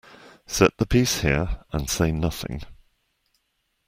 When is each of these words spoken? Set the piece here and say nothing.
Set 0.47 0.75
the 0.79 0.87
piece 0.87 1.21
here 1.21 1.63
and 1.71 1.87
say 1.87 2.11
nothing. 2.11 2.63